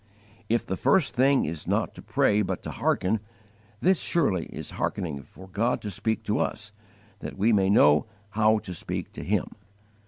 If 0.49 0.65
the 0.65 0.77
first 0.77 1.13
thing 1.13 1.45
is 1.45 1.67
not 1.67 1.93
to 1.93 2.01
pray 2.01 2.41
but 2.41 2.63
to 2.63 2.71
hearken, 2.71 3.19
this 3.81 3.99
surely 3.99 4.45
is 4.47 4.71
hearkening 4.71 5.21
for 5.21 5.47
God 5.47 5.79
to 5.83 5.91
speak 5.91 6.23
to 6.23 6.39
us 6.39 6.71
that 7.19 7.37
we 7.37 7.53
may 7.53 7.69
know 7.69 8.07
how 8.31 8.57
to 8.57 8.73
speak 8.73 9.11
to 9.13 9.23
Him. 9.23 9.45